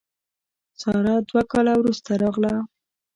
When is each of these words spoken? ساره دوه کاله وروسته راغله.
ساره 0.81 1.15
دوه 1.29 1.41
کاله 1.51 1.73
وروسته 1.77 2.11
راغله. 2.23 2.53